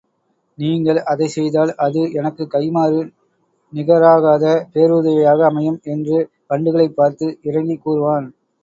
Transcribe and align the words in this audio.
நீங்கள் 0.57 0.99
அதைச் 1.03 1.29
செய்தால் 1.29 1.71
அது 1.77 2.01
எனக்குக் 2.13 2.51
கைமாறு 2.53 3.01
நிகராகாத 3.73 4.43
பேருதவியாக 4.73 5.45
அமையும்! 5.45 5.79
என்று 5.87 6.17
வண்டுகளைப் 6.49 6.95
பார்த்து 6.95 7.29
இரங்கிக் 7.43 7.83
கூறுவான். 7.83 8.27